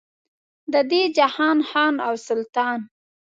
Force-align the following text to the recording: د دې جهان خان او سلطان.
د 0.73 0.75
دې 0.91 1.03
جهان 1.17 1.57
خان 1.69 1.95
او 2.07 2.13
سلطان. 2.27 2.79